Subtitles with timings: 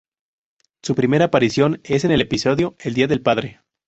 [0.81, 3.61] Su primera aparición es en el episodio "El día del padre".